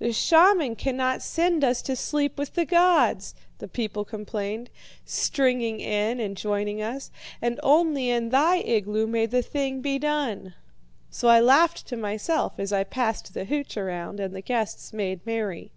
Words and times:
"'The 0.00 0.12
shaman 0.12 0.76
cannot 0.76 1.22
send 1.22 1.64
us 1.64 1.80
to 1.80 1.96
sleep 1.96 2.36
with 2.36 2.52
the 2.52 2.66
gods,' 2.66 3.34
the 3.56 3.66
people 3.66 4.04
complained, 4.04 4.68
stringing 5.06 5.80
in 5.80 6.20
and 6.20 6.36
joining 6.36 6.82
us, 6.82 7.10
'and 7.40 7.58
only 7.62 8.10
in 8.10 8.28
thy 8.28 8.56
igloo 8.58 9.06
may 9.06 9.24
the 9.24 9.40
thing 9.40 9.80
be 9.80 9.98
done.' 9.98 10.52
"So 11.08 11.28
I 11.28 11.40
laughed 11.40 11.86
to 11.86 11.96
myself 11.96 12.52
as 12.60 12.70
I 12.70 12.84
passed 12.84 13.32
the 13.32 13.46
hooch 13.46 13.78
around 13.78 14.20
and 14.20 14.36
the 14.36 14.42
guests 14.42 14.92
made 14.92 15.24
merry. 15.24 15.72